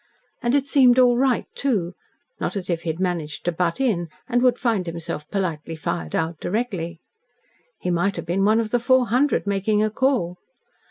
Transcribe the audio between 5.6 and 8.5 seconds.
fired out directly. He might have been